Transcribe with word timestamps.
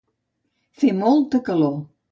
Fer 0.83 0.91
molta 1.03 1.45
calor. 1.51 1.81